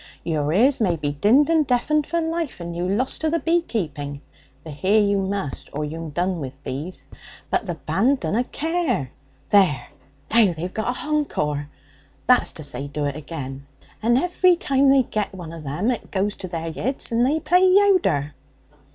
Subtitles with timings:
[0.23, 3.61] Your ears may be dinned and deafened for life, and you lost to the bee
[3.61, 4.19] keeping
[4.63, 7.05] (for hear you must, or you'm done, with bees),
[7.51, 9.11] but the band dunna care!
[9.51, 9.89] There!
[10.33, 11.67] Now they've got a hencore
[12.25, 13.67] that's to say, do it agen;
[14.01, 17.39] and every time they get one of them it goes to their yeads, and they
[17.39, 18.33] play louder.'